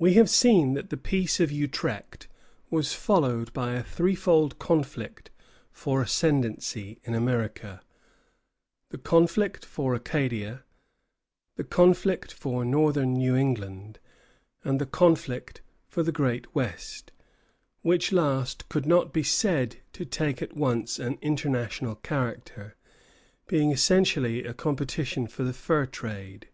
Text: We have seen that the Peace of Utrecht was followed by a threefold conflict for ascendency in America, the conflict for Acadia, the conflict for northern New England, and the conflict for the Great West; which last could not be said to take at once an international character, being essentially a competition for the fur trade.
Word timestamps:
We 0.00 0.14
have 0.14 0.28
seen 0.28 0.74
that 0.74 0.90
the 0.90 0.96
Peace 0.96 1.38
of 1.38 1.52
Utrecht 1.52 2.26
was 2.70 2.92
followed 2.92 3.52
by 3.52 3.74
a 3.74 3.82
threefold 3.84 4.58
conflict 4.58 5.30
for 5.70 6.02
ascendency 6.02 6.98
in 7.04 7.14
America, 7.14 7.82
the 8.90 8.98
conflict 8.98 9.64
for 9.64 9.94
Acadia, 9.94 10.64
the 11.54 11.62
conflict 11.62 12.32
for 12.32 12.64
northern 12.64 13.12
New 13.14 13.36
England, 13.36 14.00
and 14.64 14.80
the 14.80 14.86
conflict 14.86 15.60
for 15.86 16.02
the 16.02 16.10
Great 16.10 16.52
West; 16.52 17.12
which 17.82 18.10
last 18.10 18.68
could 18.68 18.86
not 18.86 19.12
be 19.12 19.22
said 19.22 19.76
to 19.92 20.04
take 20.04 20.42
at 20.42 20.56
once 20.56 20.98
an 20.98 21.16
international 21.22 21.94
character, 21.94 22.74
being 23.46 23.70
essentially 23.70 24.44
a 24.44 24.52
competition 24.52 25.28
for 25.28 25.44
the 25.44 25.52
fur 25.54 25.86
trade. 25.86 26.48